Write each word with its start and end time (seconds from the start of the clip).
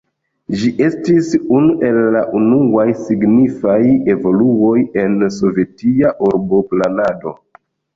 Ĝi 0.61 0.69
estis 0.85 1.29
unu 1.57 1.75
el 1.91 1.99
la 2.15 2.23
unuaj 2.41 2.87
signifaj 3.03 3.79
evoluoj 4.17 4.75
en 5.07 5.19
sovetia 5.41 6.19
urboplanado. 6.33 7.41